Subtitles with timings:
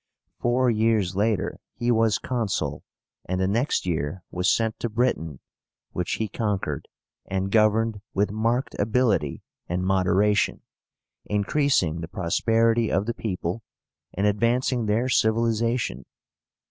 [0.39, 2.81] Four years later he was Consul,
[3.25, 5.39] and the next year was sent to Britain,
[5.91, 6.87] which he conquered,
[7.27, 10.63] and governed with marked ability and moderation,
[11.25, 13.61] increasing the prosperity of the people
[14.11, 16.05] and advancing their civilization.